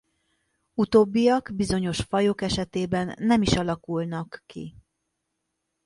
[0.75, 4.75] Utóbbiak bizonyos fajok esetében nem is alakulnak ki.